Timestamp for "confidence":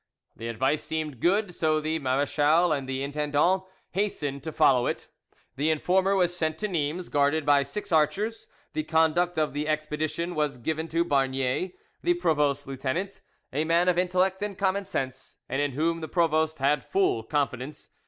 17.21-17.91